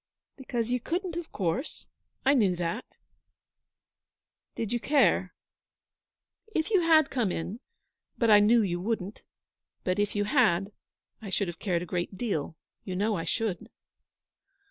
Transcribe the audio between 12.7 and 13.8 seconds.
You know I should.'